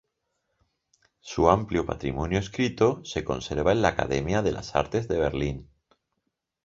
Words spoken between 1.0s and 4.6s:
Su amplio patrimonio escrito se conserva en la Academia de